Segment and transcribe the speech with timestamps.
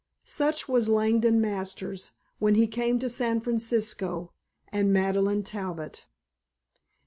[0.25, 4.33] Such was Langdon Masters when he came to San Francisco
[4.69, 6.07] and Madeleine Talbot.